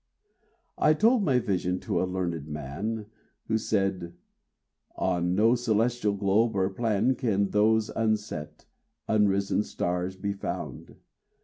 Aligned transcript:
I 0.79 0.95
told 0.95 1.21
my 1.23 1.37
vision 1.37 1.79
to 1.81 2.01
a 2.01 2.05
learned 2.09 2.47
man, 2.47 3.05
Who 3.47 3.59
said: 3.59 4.15
"On 4.95 5.35
no 5.35 5.53
celestial 5.53 6.13
globe 6.13 6.55
or 6.55 6.71
plan 6.71 7.13
Can 7.13 7.51
those 7.51 7.91
unset, 7.91 8.65
unrisen 9.07 9.61
stars 9.61 10.15
be 10.15 10.33
found. 10.33 10.95